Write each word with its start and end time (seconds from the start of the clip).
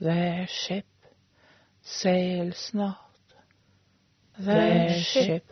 Their 0.00 0.46
ship 0.46 0.86
sails 1.82 2.70
not. 2.72 2.98
Their 4.38 5.00
ship 5.00 5.44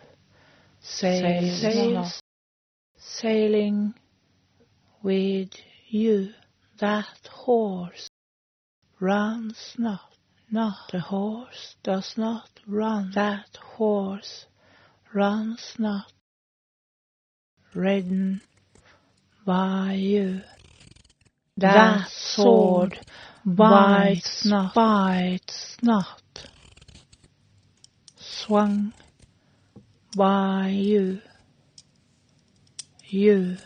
sails 0.80 1.62
not. 1.92 2.20
Sailing 2.96 3.94
with 5.02 5.50
you. 5.88 6.30
That 6.78 7.28
horse 7.28 8.08
runs 9.00 9.74
not. 9.78 10.00
Not 10.50 10.92
the 10.92 11.00
horse 11.00 11.74
does 11.82 12.14
not 12.16 12.48
run. 12.68 13.10
That 13.14 13.56
horse 13.56 14.46
runs 15.12 15.74
not. 15.78 16.12
Ridden 17.74 18.42
by 19.44 19.94
you. 19.94 20.42
That 21.56 22.08
sword 22.08 22.98
bites 23.46 24.44
not, 24.44 24.74
bites 24.74 25.76
not. 25.80 26.48
Swung 28.16 28.92
by 30.16 30.70
you, 30.74 31.20
you. 33.04 33.56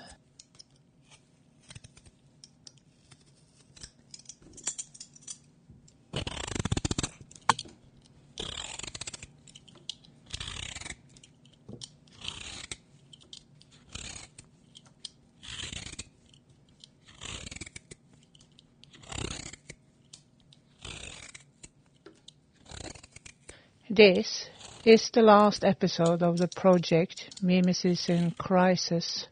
This 23.93 24.47
is 24.85 25.11
the 25.13 25.23
last 25.23 25.65
episode 25.65 26.23
of 26.23 26.39
the 26.39 26.47
project 26.47 27.29
Mimesis 27.43 28.09
in 28.09 28.31
Crisis. 28.39 29.27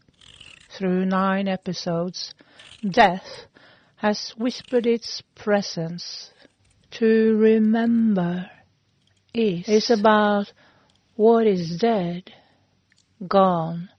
Through 0.77 1.06
nine 1.06 1.47
episodes, 1.47 2.34
death 2.83 3.47
has 3.95 4.34
whispered 4.36 4.84
its 4.84 5.23
presence. 5.36 6.33
To 6.98 7.36
remember 7.36 8.51
is, 9.33 9.69
is 9.69 9.91
about 9.91 10.53
what 11.14 11.47
is 11.47 11.79
dead, 11.79 12.33
gone, 13.29 13.91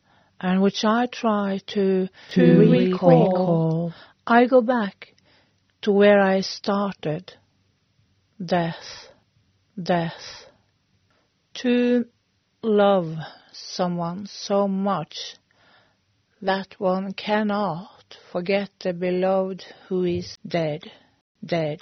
and 0.42 0.62
which 0.62 0.84
I 0.84 1.06
try 1.06 1.62
to, 1.68 2.10
to 2.34 2.42
recall. 2.42 3.30
recall. 3.30 3.94
I 4.28 4.46
go 4.46 4.60
back 4.60 5.14
to 5.84 5.94
where 5.94 6.20
I 6.20 6.42
started. 6.42 7.32
Death, 8.46 9.08
death 9.82 10.49
to 11.56 12.06
love 12.62 13.16
someone 13.52 14.26
so 14.28 14.68
much 14.68 15.36
that 16.42 16.76
one 16.80 17.14
cannot 17.14 18.18
forget 18.32 18.70
the 18.82 18.94
beloved 18.94 19.64
who 19.88 20.04
is 20.04 20.38
dead, 20.48 20.82
dead, 21.44 21.80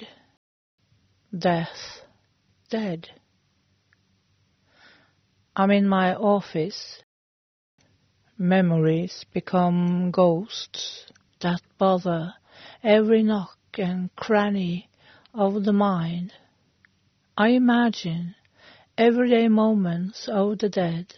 death, 1.38 2.02
dead. 2.70 3.08
I'm 5.56 5.72
in 5.72 5.88
my 5.88 6.16
office. 6.16 7.02
Memories 8.38 9.26
become 9.34 10.12
ghosts 10.12 11.06
that 11.42 11.62
bother 11.78 12.34
every 12.84 13.24
nook 13.24 13.58
and 13.78 14.16
cranny 14.16 14.90
of 15.34 15.64
the 15.64 15.74
mind. 15.74 16.34
I 17.36 17.50
imagine 17.50 18.36
everyday 18.98 19.48
moments 19.48 20.28
of 20.28 20.58
the 20.58 20.70
dead. 20.70 21.14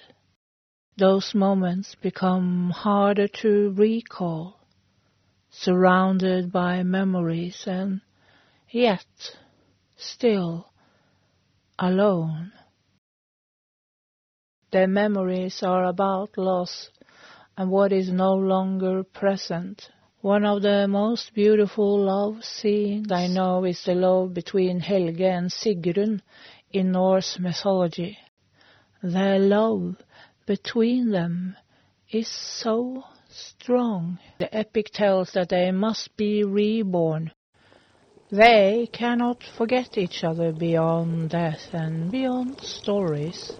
Those 0.97 1.33
moments 1.33 1.95
become 2.01 2.71
harder 2.71 3.29
to 3.41 3.73
recall, 3.77 4.59
surrounded 5.49 6.51
by 6.51 6.83
memories 6.83 7.63
and 7.65 8.01
yet 8.69 9.05
still 9.95 10.67
alone. 11.79 12.51
Their 14.71 14.87
memories 14.87 15.63
are 15.63 15.85
about 15.85 16.37
loss 16.37 16.89
and 17.57 17.71
what 17.71 17.93
is 17.93 18.11
no 18.11 18.33
longer 18.33 19.03
present. 19.03 19.89
One 20.19 20.43
of 20.43 20.63
the 20.63 20.85
most 20.89 21.33
beautiful 21.33 21.97
love 22.03 22.43
scenes 22.43 23.09
I 23.09 23.27
know 23.27 23.63
is 23.63 23.81
the 23.85 23.95
love 23.95 24.33
between 24.33 24.81
Helge 24.81 25.21
and 25.21 25.49
Sigrun 25.49 26.21
in 26.71 26.91
Norse 26.91 27.39
mythology. 27.39 28.17
Their 29.01 29.39
love 29.39 29.95
between 30.45 31.11
them 31.11 31.55
is 32.11 32.27
so 32.27 33.03
strong. 33.29 34.19
The 34.39 34.53
epic 34.55 34.87
tells 34.91 35.31
that 35.33 35.49
they 35.49 35.71
must 35.71 36.15
be 36.17 36.43
reborn. 36.43 37.31
They 38.31 38.87
cannot 38.91 39.43
forget 39.57 39.97
each 39.97 40.23
other 40.23 40.51
beyond 40.51 41.31
death 41.31 41.73
and 41.73 42.11
beyond 42.11 42.59
stories. 42.61 43.53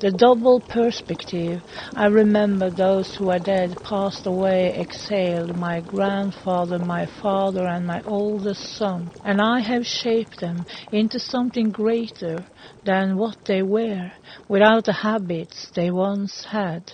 The 0.00 0.12
double 0.12 0.60
perspective, 0.60 1.62
I 1.96 2.06
remember 2.06 2.70
those 2.70 3.16
who 3.16 3.30
are 3.30 3.40
dead, 3.40 3.78
passed 3.82 4.26
away, 4.26 4.72
exhaled, 4.80 5.56
my 5.56 5.80
grandfather, 5.80 6.78
my 6.78 7.06
father, 7.06 7.66
and 7.66 7.84
my 7.84 8.02
oldest 8.04 8.62
son, 8.76 9.10
and 9.24 9.42
I 9.42 9.58
have 9.58 9.84
shaped 9.84 10.38
them 10.38 10.66
into 10.92 11.18
something 11.18 11.72
greater 11.72 12.46
than 12.84 13.16
what 13.16 13.38
they 13.44 13.62
were, 13.64 14.12
without 14.46 14.84
the 14.84 14.92
habits 14.92 15.68
they 15.74 15.90
once 15.90 16.44
had. 16.44 16.92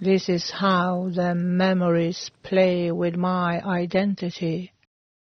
This 0.00 0.30
is 0.30 0.50
how 0.50 1.10
the 1.14 1.34
memories 1.34 2.30
play 2.42 2.90
with 2.90 3.16
my 3.16 3.60
identity. 3.60 4.72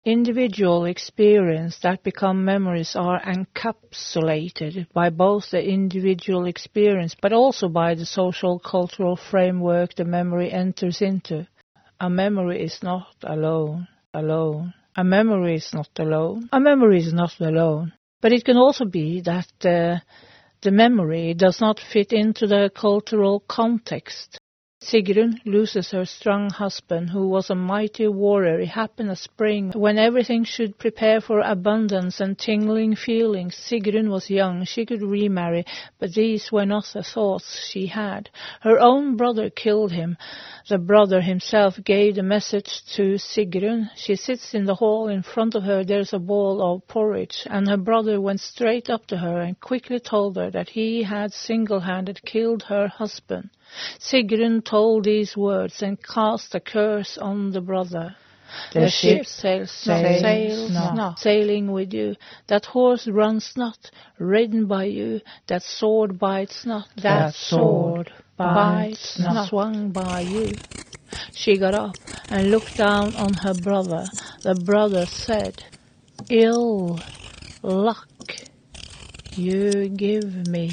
Individual 0.04 0.84
experience 0.84 1.80
that 1.80 2.04
become 2.04 2.44
memories 2.44 2.94
are 2.94 3.20
encapsulated 3.20 4.86
by 4.92 5.10
both 5.10 5.50
the 5.50 5.62
individual 5.62 6.46
experience 6.46 7.16
but 7.20 7.32
also 7.32 7.68
by 7.68 7.94
the 7.94 8.06
social 8.06 8.60
cultural 8.60 9.16
framework 9.16 9.94
the 9.94 10.04
memory 10.04 10.52
enters 10.52 11.02
into. 11.02 11.46
A 11.98 12.08
memory 12.08 12.62
is 12.62 12.80
not 12.80 13.08
alone, 13.24 13.88
alone. 14.14 14.72
A 14.96 15.02
memory 15.02 15.56
is 15.56 15.74
not 15.74 15.90
alone. 15.98 16.48
A 16.52 16.60
memory 16.60 17.00
is 17.00 17.12
not 17.12 17.32
alone. 17.40 17.92
But 18.20 18.32
it 18.32 18.44
can 18.44 18.56
also 18.56 18.84
be 18.84 19.20
that 19.22 19.50
uh, 19.64 19.98
the 20.62 20.70
memory 20.70 21.34
does 21.34 21.60
not 21.60 21.80
fit 21.80 22.12
into 22.12 22.46
the 22.46 22.70
cultural 22.74 23.40
context. 23.48 24.38
Sigrun 24.80 25.40
loses 25.44 25.90
her 25.90 26.04
strong 26.04 26.50
husband, 26.50 27.10
who 27.10 27.26
was 27.26 27.50
a 27.50 27.54
mighty 27.56 28.06
warrior. 28.06 28.60
It 28.60 28.68
happened 28.68 29.10
a 29.10 29.16
spring, 29.16 29.72
when 29.72 29.98
everything 29.98 30.44
should 30.44 30.78
prepare 30.78 31.20
for 31.20 31.40
abundance 31.40 32.20
and 32.20 32.38
tingling 32.38 32.94
feelings. 32.94 33.56
Sigrun 33.56 34.08
was 34.08 34.30
young, 34.30 34.64
she 34.64 34.86
could 34.86 35.02
remarry, 35.02 35.66
but 35.98 36.14
these 36.14 36.52
were 36.52 36.64
not 36.64 36.84
the 36.94 37.02
thoughts 37.02 37.66
she 37.68 37.86
had. 37.86 38.30
Her 38.60 38.78
own 38.78 39.16
brother 39.16 39.50
killed 39.50 39.90
him. 39.90 40.16
The 40.68 40.78
brother 40.78 41.22
himself 41.22 41.82
gave 41.82 42.14
the 42.14 42.22
message 42.22 42.84
to 42.94 43.18
Sigrun. 43.18 43.90
She 43.96 44.14
sits 44.14 44.54
in 44.54 44.64
the 44.64 44.76
hall. 44.76 45.08
In 45.08 45.24
front 45.24 45.56
of 45.56 45.64
her 45.64 45.82
there's 45.82 46.12
a 46.12 46.20
bowl 46.20 46.62
of 46.62 46.86
porridge, 46.86 47.48
and 47.50 47.68
her 47.68 47.76
brother 47.76 48.20
went 48.20 48.38
straight 48.38 48.88
up 48.88 49.08
to 49.08 49.16
her 49.16 49.40
and 49.40 49.58
quickly 49.58 49.98
told 49.98 50.36
her 50.36 50.52
that 50.52 50.68
he 50.68 51.02
had 51.02 51.32
single-handed 51.32 52.22
killed 52.24 52.62
her 52.62 52.86
husband. 52.86 53.50
Sigrun 53.98 54.64
told 54.64 55.04
these 55.04 55.36
words 55.36 55.82
and 55.82 56.02
cast 56.02 56.54
a 56.54 56.60
curse 56.60 57.18
on 57.18 57.50
the 57.50 57.60
brother. 57.60 58.16
The, 58.72 58.80
the 58.80 58.90
ship 58.90 59.26
sails, 59.26 59.70
sails, 59.70 60.20
sails 60.22 60.70
not, 60.72 60.94
not, 60.94 61.18
sailing 61.18 61.70
with 61.70 61.92
you. 61.92 62.16
That 62.46 62.64
horse 62.64 63.06
runs 63.06 63.52
not, 63.56 63.90
ridden 64.18 64.66
by 64.66 64.84
you. 64.84 65.20
That 65.48 65.62
sword 65.62 66.18
bites 66.18 66.64
not, 66.64 66.88
that, 66.96 67.02
that 67.02 67.34
sword 67.34 68.10
bites 68.38 69.18
not, 69.18 69.48
swung 69.48 69.90
by 69.90 70.20
you. 70.20 70.54
She 71.32 71.58
got 71.58 71.74
up 71.74 71.96
and 72.30 72.50
looked 72.50 72.76
down 72.76 73.14
on 73.16 73.34
her 73.34 73.54
brother. 73.54 74.06
The 74.42 74.54
brother 74.54 75.04
said, 75.06 75.62
Ill 76.30 76.98
luck 77.62 78.08
you 79.32 79.88
give 79.88 80.48
me. 80.48 80.72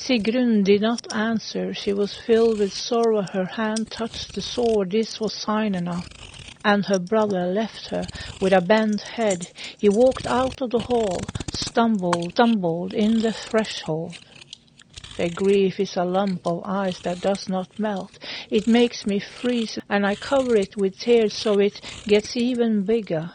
Sigrun 0.00 0.62
did 0.62 0.80
not 0.80 1.12
answer. 1.12 1.74
She 1.74 1.92
was 1.92 2.16
filled 2.16 2.60
with 2.60 2.72
sorrow. 2.72 3.22
Her 3.32 3.44
hand 3.44 3.90
touched 3.90 4.32
the 4.32 4.40
sword. 4.40 4.92
This 4.92 5.18
was 5.20 5.34
sign 5.34 5.74
enough. 5.74 6.08
And 6.64 6.86
her 6.86 7.00
brother 7.00 7.46
left 7.46 7.88
her 7.88 8.06
with 8.40 8.52
a 8.52 8.60
bent 8.60 9.00
head. 9.00 9.48
He 9.78 9.88
walked 9.88 10.24
out 10.24 10.62
of 10.62 10.70
the 10.70 10.78
hall, 10.78 11.20
stumbled, 11.52 12.32
stumbled 12.32 12.94
in 12.94 13.20
the 13.20 13.32
threshold. 13.32 14.16
Their 15.16 15.30
grief 15.30 15.80
is 15.80 15.96
a 15.96 16.04
lump 16.04 16.46
of 16.46 16.62
ice 16.64 17.00
that 17.00 17.20
does 17.20 17.48
not 17.48 17.76
melt. 17.78 18.20
It 18.50 18.68
makes 18.68 19.04
me 19.04 19.18
freeze, 19.18 19.80
and 19.90 20.06
I 20.06 20.14
cover 20.14 20.54
it 20.54 20.76
with 20.76 20.96
tears 20.96 21.34
so 21.34 21.58
it 21.58 21.80
gets 22.06 22.36
even 22.36 22.84
bigger. 22.84 23.32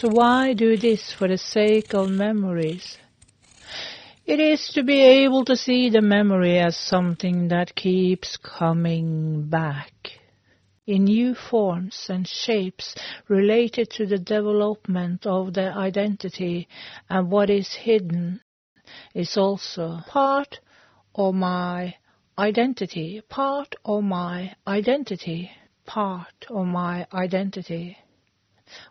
So 0.00 0.08
why 0.08 0.54
do 0.54 0.78
this 0.78 1.12
for 1.12 1.28
the 1.28 1.36
sake 1.36 1.92
of 1.92 2.08
memories? 2.08 2.96
It 4.24 4.40
is 4.40 4.70
to 4.72 4.82
be 4.82 4.98
able 4.98 5.44
to 5.44 5.54
see 5.54 5.90
the 5.90 6.00
memory 6.00 6.58
as 6.58 6.74
something 6.74 7.48
that 7.48 7.74
keeps 7.74 8.38
coming 8.38 9.50
back 9.50 9.92
in 10.86 11.04
new 11.04 11.34
forms 11.34 12.06
and 12.08 12.26
shapes 12.26 12.94
related 13.28 13.90
to 13.90 14.06
the 14.06 14.16
development 14.16 15.26
of 15.26 15.52
the 15.52 15.70
identity 15.70 16.66
and 17.10 17.30
what 17.30 17.50
is 17.50 17.74
hidden 17.74 18.40
is 19.14 19.36
also 19.36 19.98
part 20.08 20.60
of 21.14 21.34
my 21.34 21.94
identity, 22.38 23.20
part 23.28 23.74
of 23.84 24.02
my 24.02 24.54
identity, 24.66 25.50
part 25.84 26.46
of 26.48 26.64
my 26.64 27.06
identity. 27.12 27.98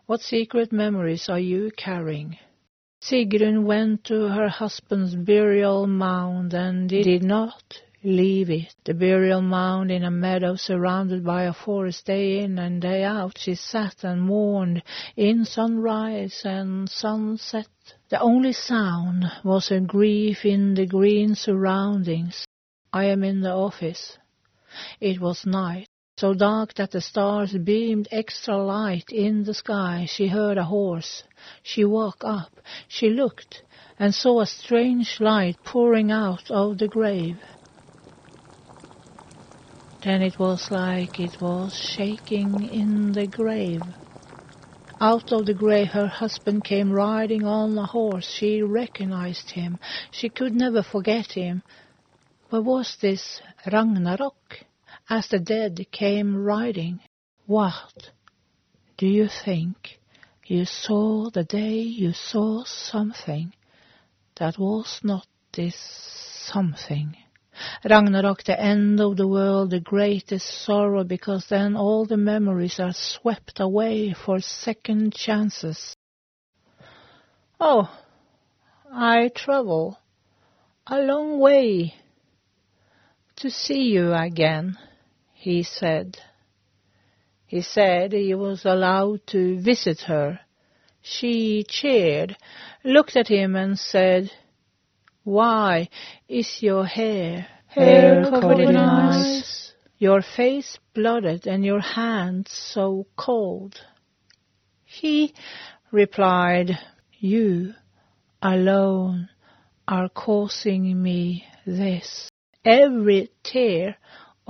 What 0.06 0.20
secret 0.20 0.72
memories 0.72 1.28
are 1.28 1.38
you 1.38 1.70
carrying? 1.76 2.38
Sigrun 3.02 3.64
went 3.64 4.04
to 4.04 4.28
her 4.28 4.48
husband's 4.48 5.14
burial 5.14 5.86
mound 5.86 6.52
and 6.52 6.88
did 6.88 7.22
not 7.22 7.80
leave 8.02 8.50
it. 8.50 8.74
The 8.84 8.94
burial 8.94 9.42
mound 9.42 9.90
in 9.90 10.04
a 10.04 10.10
meadow 10.10 10.56
surrounded 10.56 11.24
by 11.24 11.44
a 11.44 11.52
forest 11.52 12.06
day 12.06 12.40
in 12.40 12.58
and 12.58 12.80
day 12.80 13.04
out. 13.04 13.38
She 13.38 13.54
sat 13.54 14.04
and 14.04 14.22
mourned 14.22 14.82
in 15.16 15.44
sunrise 15.44 16.42
and 16.44 16.88
sunset. 16.88 17.68
The 18.08 18.20
only 18.20 18.52
sound 18.52 19.24
was 19.44 19.68
her 19.68 19.80
grief 19.80 20.44
in 20.44 20.74
the 20.74 20.86
green 20.86 21.34
surroundings. 21.34 22.46
I 22.92 23.04
am 23.06 23.22
in 23.22 23.40
the 23.40 23.52
office. 23.52 24.18
It 25.00 25.20
was 25.20 25.46
night 25.46 25.89
so 26.20 26.34
dark 26.34 26.74
that 26.74 26.90
the 26.90 27.00
stars 27.00 27.56
beamed 27.64 28.06
extra 28.12 28.54
light 28.54 29.10
in 29.10 29.42
the 29.44 29.54
sky. 29.54 30.06
She 30.06 30.28
heard 30.28 30.58
a 30.58 30.64
horse. 30.64 31.22
She 31.62 31.82
woke 31.86 32.22
up. 32.22 32.50
She 32.88 33.08
looked 33.08 33.62
and 33.98 34.14
saw 34.14 34.40
a 34.40 34.46
strange 34.46 35.16
light 35.18 35.56
pouring 35.64 36.10
out 36.10 36.50
of 36.50 36.76
the 36.76 36.88
grave. 36.88 37.38
Then 40.04 40.20
it 40.20 40.38
was 40.38 40.70
like 40.70 41.18
it 41.18 41.40
was 41.40 41.74
shaking 41.96 42.68
in 42.68 43.12
the 43.12 43.26
grave. 43.26 43.82
Out 45.00 45.32
of 45.32 45.46
the 45.46 45.54
grave 45.54 45.88
her 45.88 46.06
husband 46.06 46.64
came 46.64 46.92
riding 46.92 47.44
on 47.46 47.78
a 47.78 47.86
horse. 47.86 48.30
She 48.30 48.60
recognized 48.60 49.50
him. 49.50 49.78
She 50.10 50.28
could 50.28 50.54
never 50.54 50.82
forget 50.82 51.32
him. 51.32 51.62
But 52.50 52.64
was 52.64 52.98
this 53.00 53.40
Ragnarok? 53.72 54.66
As 55.10 55.26
the 55.26 55.40
dead 55.40 55.84
came 55.90 56.36
riding. 56.36 57.00
What 57.46 58.10
do 58.96 59.08
you 59.08 59.28
think 59.44 59.98
you 60.46 60.64
saw 60.64 61.30
the 61.30 61.42
day 61.42 61.80
you 61.80 62.12
saw 62.12 62.62
something 62.64 63.52
that 64.38 64.56
was 64.56 65.00
not 65.02 65.26
this 65.52 65.74
something? 66.46 67.16
Ragnarok, 67.84 68.44
the 68.44 68.58
end 68.58 69.00
of 69.00 69.16
the 69.16 69.26
world, 69.26 69.70
the 69.70 69.80
greatest 69.80 70.64
sorrow, 70.64 71.02
because 71.02 71.44
then 71.50 71.76
all 71.76 72.06
the 72.06 72.16
memories 72.16 72.78
are 72.78 72.94
swept 72.94 73.58
away 73.58 74.14
for 74.14 74.38
second 74.38 75.12
chances. 75.12 75.96
Oh, 77.58 77.92
I 78.90 79.30
travel 79.34 79.98
a 80.86 81.00
long 81.00 81.40
way 81.40 81.94
to 83.36 83.50
see 83.50 83.90
you 83.90 84.14
again 84.14 84.78
he 85.40 85.62
said. 85.62 86.18
He 87.46 87.62
said 87.62 88.12
he 88.12 88.34
was 88.34 88.66
allowed 88.66 89.26
to 89.28 89.58
visit 89.58 90.02
her. 90.02 90.38
She 91.00 91.64
cheered, 91.66 92.36
looked 92.84 93.16
at 93.16 93.28
him 93.28 93.56
and 93.56 93.78
said, 93.78 94.30
Why 95.24 95.88
is 96.28 96.58
your 96.60 96.84
hair, 96.84 97.46
hair 97.68 98.22
covered 98.28 98.60
in 98.60 98.76
ice, 98.76 99.72
your 99.96 100.20
face 100.20 100.78
blooded 100.92 101.46
and 101.46 101.64
your 101.64 101.80
hands 101.80 102.52
so 102.52 103.06
cold? 103.16 103.80
He 104.84 105.32
replied, 105.90 106.78
You 107.18 107.72
alone 108.42 109.30
are 109.88 110.10
causing 110.10 111.02
me 111.02 111.44
this. 111.64 112.28
Every 112.62 113.30
tear 113.42 113.96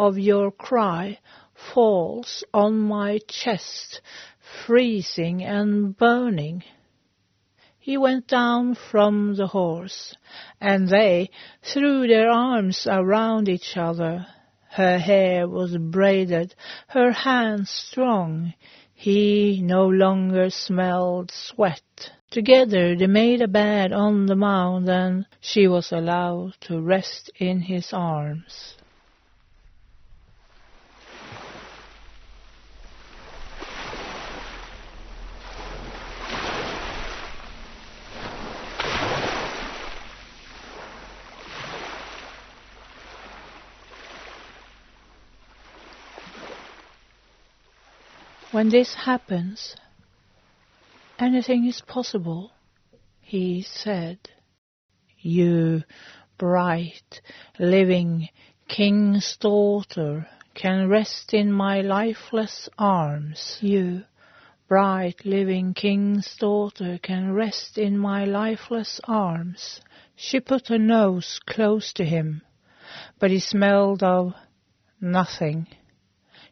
of 0.00 0.18
your 0.18 0.50
cry 0.50 1.18
falls 1.74 2.42
on 2.54 2.78
my 2.78 3.18
chest, 3.28 4.00
freezing 4.64 5.44
and 5.44 5.94
burning. 5.94 6.64
He 7.78 7.98
went 7.98 8.26
down 8.26 8.76
from 8.76 9.34
the 9.36 9.48
horse, 9.48 10.16
and 10.58 10.88
they 10.88 11.28
threw 11.62 12.08
their 12.08 12.30
arms 12.30 12.86
around 12.90 13.50
each 13.50 13.76
other. 13.76 14.26
Her 14.70 14.98
hair 14.98 15.46
was 15.46 15.76
braided, 15.76 16.54
her 16.88 17.12
hands 17.12 17.68
strong. 17.68 18.54
He 18.94 19.60
no 19.62 19.86
longer 19.86 20.48
smelled 20.48 21.30
sweat. 21.30 22.10
Together 22.30 22.96
they 22.96 23.06
made 23.06 23.42
a 23.42 23.48
bed 23.48 23.92
on 23.92 24.24
the 24.24 24.36
mound, 24.36 24.88
and 24.88 25.26
she 25.40 25.68
was 25.68 25.92
allowed 25.92 26.54
to 26.62 26.80
rest 26.80 27.30
in 27.38 27.60
his 27.60 27.92
arms. 27.92 28.76
When 48.52 48.68
this 48.68 48.94
happens, 48.94 49.76
anything 51.20 51.66
is 51.66 51.80
possible, 51.82 52.50
he 53.20 53.62
said. 53.62 54.18
You 55.20 55.84
bright, 56.36 57.20
living 57.60 58.28
king's 58.66 59.36
daughter 59.36 60.26
can 60.54 60.88
rest 60.88 61.32
in 61.32 61.52
my 61.52 61.82
lifeless 61.82 62.68
arms. 62.76 63.56
You 63.60 64.02
bright, 64.66 65.24
living 65.24 65.72
king's 65.72 66.34
daughter 66.34 66.98
can 67.00 67.32
rest 67.32 67.78
in 67.78 67.96
my 67.96 68.24
lifeless 68.24 69.00
arms. 69.04 69.80
She 70.16 70.40
put 70.40 70.66
her 70.68 70.78
nose 70.78 71.38
close 71.46 71.92
to 71.92 72.04
him, 72.04 72.42
but 73.20 73.30
he 73.30 73.38
smelled 73.38 74.02
of 74.02 74.34
nothing. 75.00 75.68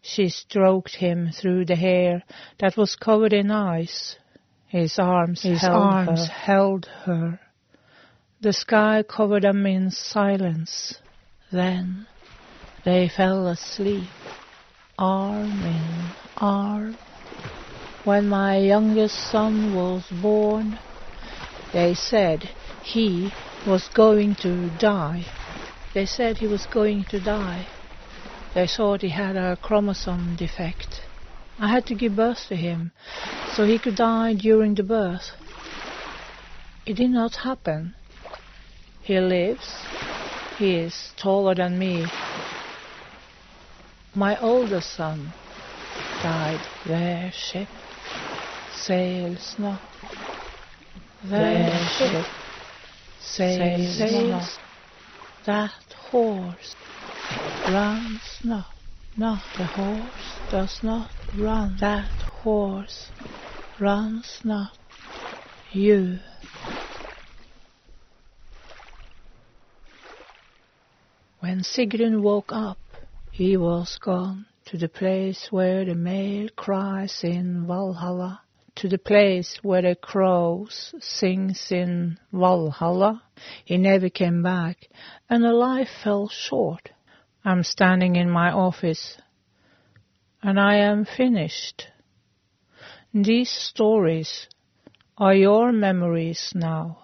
She 0.03 0.29
stroked 0.29 0.97
him 0.97 1.31
through 1.33 1.65
the 1.67 1.77
hair 1.77 2.23
that 2.59 2.77
was 2.77 2.97
covered 2.97 3.33
in 3.33 3.51
ice. 3.51 4.17
His 4.69 4.99
arms, 4.99 5.43
His 5.43 5.61
held, 5.61 5.75
arms 5.75 6.27
her. 6.27 6.33
held 6.33 6.87
her. 7.05 7.41
The 8.41 8.53
sky 8.53 9.03
covered 9.03 9.43
them 9.43 9.67
in 9.67 9.91
silence. 9.91 10.95
Then 11.51 12.07
they 12.85 13.09
fell 13.09 13.49
asleep, 13.49 14.11
arm 14.99 15.65
in 15.65 16.15
arm. 16.37 16.99
When 18.05 18.29
my 18.29 18.59
youngest 18.59 19.17
son 19.31 19.73
was 19.73 20.05
born, 20.11 20.79
they 21.73 21.95
said 21.95 22.49
he 22.81 23.33
was 23.65 23.89
going 23.89 24.35
to 24.37 24.71
die. 24.71 25.25
They 25.95 26.07
said 26.07 26.39
he 26.39 26.47
was 26.47 26.67
going 26.67 27.05
to 27.05 27.21
die. 27.21 27.69
They 28.55 28.67
thought 28.67 29.03
he 29.03 29.11
had 29.11 29.37
a 29.37 29.57
chromosome 29.57 30.37
defect. 30.37 31.03
I 31.59 31.69
had 31.69 31.87
to 31.87 31.95
give 31.95 32.17
birth 32.17 32.47
to 32.49 32.57
him, 32.57 32.93
so 33.55 33.65
he 33.65 33.79
could 33.79 33.97
die 33.97 34.35
during 34.35 34.75
the 34.75 34.83
birth. 34.83 35.33
It 36.87 36.95
did 36.95 37.11
not 37.11 37.35
happen. 37.37 37.95
He 39.03 39.19
lives. 39.21 39.87
He 40.57 40.77
is 40.77 41.13
taller 41.17 41.55
than 41.55 41.79
me. 41.79 42.05
My 44.15 44.39
older 44.39 44.81
son 44.81 45.35
died. 46.21 46.67
Their 46.85 47.31
ship 47.33 47.69
sails 48.71 49.57
not. 49.59 49.81
Their 51.25 51.87
ship 51.89 52.27
sails 53.21 54.01
not. 54.01 54.59
That 55.45 55.93
horse 56.11 56.75
runs 57.69 58.41
not, 58.45 58.67
not 59.17 59.43
the 59.57 59.67
horse 59.67 60.41
does 60.49 60.81
not 60.83 61.11
run, 61.35 61.77
that 61.81 62.11
horse 62.43 63.13
runs 63.79 64.41
not, 64.43 64.79
you. 65.73 66.19
When 71.41 71.61
Sigrun 71.61 72.23
woke 72.23 72.53
up, 72.53 72.79
he 73.31 73.57
was 73.57 73.99
gone 74.03 74.47
to 74.67 74.79
the 74.79 74.89
place 74.89 75.49
where 75.51 75.85
the 75.85 75.95
male 75.95 76.49
cries 76.57 77.21
in 77.23 77.67
Valhalla 77.67 78.41
to 78.77 78.89
the 78.89 78.99
place 78.99 79.59
where 79.63 79.83
the 79.83 79.97
crows 79.97 80.95
sings 81.01 81.73
in 81.73 82.17
Valhalla. 82.33 83.23
He 83.65 83.77
never 83.77 84.09
came 84.09 84.43
back, 84.43 84.89
and 85.29 85.43
the 85.43 85.53
life 85.53 85.89
fell 86.05 86.29
short. 86.29 86.91
I'm 87.49 87.63
standing 87.63 88.17
in 88.17 88.29
my 88.29 88.51
office, 88.51 89.17
and 90.43 90.61
I 90.61 90.75
am 90.81 91.07
finished. 91.07 91.87
These 93.15 93.49
stories 93.49 94.49
are 95.17 95.33
your 95.35 95.73
memories 95.73 96.53
now. 96.55 96.99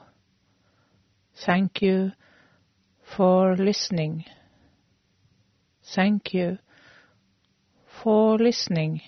Thank 1.46 1.80
you 1.80 2.12
for 3.16 3.56
listening. 3.56 4.26
Thank 5.94 6.34
you 6.34 6.58
for 8.02 8.36
listening. 8.36 9.00